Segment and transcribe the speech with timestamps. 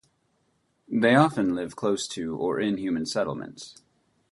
[0.91, 3.83] They often live close to or in human settlements.